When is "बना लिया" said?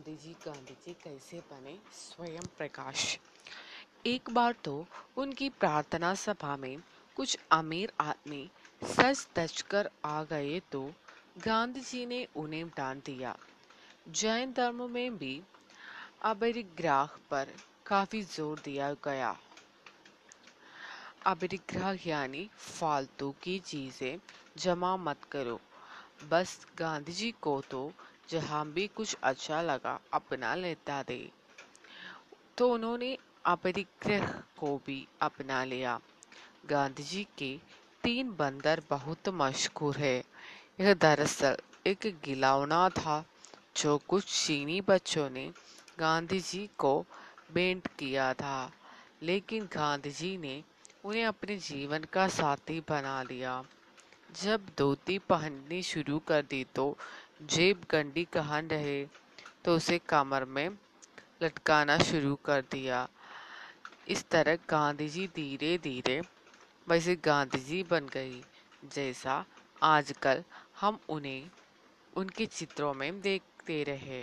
52.80-53.64